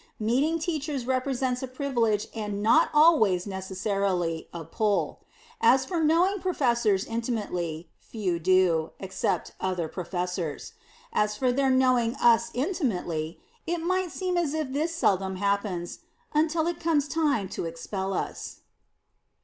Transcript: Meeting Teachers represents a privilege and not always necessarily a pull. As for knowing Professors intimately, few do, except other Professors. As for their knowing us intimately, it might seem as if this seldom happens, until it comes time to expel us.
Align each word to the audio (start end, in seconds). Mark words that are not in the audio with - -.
Meeting 0.19 0.57
Teachers 0.57 1.05
represents 1.05 1.61
a 1.61 1.67
privilege 1.67 2.25
and 2.33 2.63
not 2.63 2.89
always 2.91 3.45
necessarily 3.45 4.49
a 4.51 4.63
pull. 4.65 5.19
As 5.61 5.85
for 5.85 5.99
knowing 6.03 6.39
Professors 6.39 7.05
intimately, 7.05 7.87
few 7.99 8.39
do, 8.39 8.93
except 8.99 9.51
other 9.61 9.87
Professors. 9.87 10.73
As 11.13 11.37
for 11.37 11.51
their 11.51 11.69
knowing 11.69 12.15
us 12.15 12.49
intimately, 12.55 13.37
it 13.67 13.77
might 13.77 14.09
seem 14.11 14.37
as 14.37 14.55
if 14.55 14.71
this 14.71 14.95
seldom 14.95 15.35
happens, 15.35 15.99
until 16.33 16.65
it 16.65 16.79
comes 16.79 17.07
time 17.07 17.47
to 17.49 17.65
expel 17.65 18.11
us. 18.15 18.61